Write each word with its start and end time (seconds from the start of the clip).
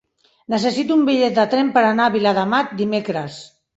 Necessito 0.53 0.95
un 0.95 1.03
bitllet 1.09 1.37
de 1.39 1.45
tren 1.51 1.69
per 1.75 1.85
anar 1.91 2.07
a 2.09 2.15
Viladamat 2.17 2.77
dimecres. 2.81 3.37